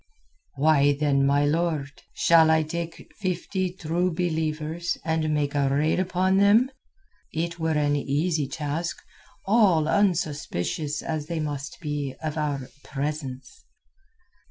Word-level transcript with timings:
"Why, 0.55 0.97
then, 0.99 1.27
my 1.27 1.45
lord, 1.45 1.91
shall 2.15 2.49
I 2.49 2.63
take 2.63 3.13
fifty 3.19 3.71
True 3.71 4.11
Believers 4.11 4.97
and 5.05 5.31
make 5.31 5.53
a 5.53 5.69
raid 5.69 5.99
upon 5.99 6.37
them? 6.37 6.71
It 7.31 7.59
were 7.59 7.77
an 7.77 7.95
easy 7.95 8.47
task, 8.47 8.97
all 9.45 9.87
unsuspicious 9.87 11.03
as 11.03 11.27
they 11.27 11.39
must 11.39 11.79
be 11.81 12.15
of 12.23 12.35
our 12.35 12.67
presence." 12.83 13.63